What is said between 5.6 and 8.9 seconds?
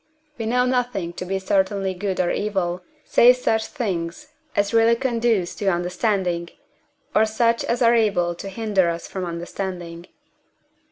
understanding, or such as are able to hinder